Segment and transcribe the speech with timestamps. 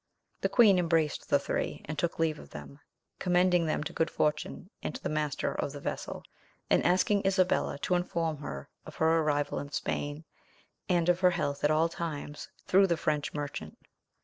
[0.39, 2.79] The queen embraced the three, and took leave of them,
[3.19, 6.23] commending them to good fortune and to the master of the vessel,
[6.71, 10.25] and asking Isabella to inform her of her arrival in Spain,
[10.89, 13.77] and of her health at all times through the French merchant.